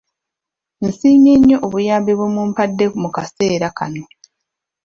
[0.85, 4.03] Nsiimye nnyo obuyambi bwe mumpadde mu kaseera kano.